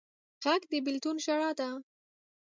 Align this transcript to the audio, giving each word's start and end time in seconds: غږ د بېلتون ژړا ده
غږ 0.43 0.61
د 0.71 0.73
بېلتون 0.85 1.15
ژړا 1.25 1.49
ده 1.59 1.69